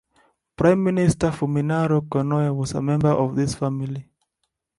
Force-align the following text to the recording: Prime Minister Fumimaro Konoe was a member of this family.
Prime 0.55 0.81
Minister 0.91 1.29
Fumimaro 1.31 2.01
Konoe 2.07 2.55
was 2.57 2.73
a 2.73 2.81
member 2.81 3.09
of 3.11 3.35
this 3.35 3.53
family. 3.53 4.09